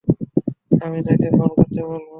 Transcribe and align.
আমি 0.81 0.99
তাকে 1.07 1.27
ফোন 1.31 1.49
করতে 1.57 1.81
বলবো। 1.83 2.09